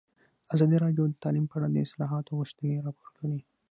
ازادي 0.53 0.77
راډیو 0.83 1.03
د 1.09 1.13
تعلیم 1.23 1.45
په 1.49 1.55
اړه 1.57 1.67
د 1.71 1.77
اصلاحاتو 1.85 2.37
غوښتنې 2.39 2.83
راپور 2.85 3.09
کړې. 3.17 3.39